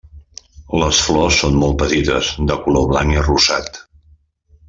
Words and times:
Les 0.83 1.01
flors 1.09 1.35
són 1.41 1.59
molt 1.63 1.77
petites, 1.83 2.31
de 2.53 2.57
color 2.65 2.89
blanc 2.93 3.17
i 3.19 3.23
rosat. 3.31 3.79